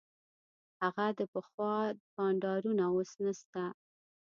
[0.81, 1.75] هغه د پخوا
[2.13, 3.63] بانډارونه اوس نسته.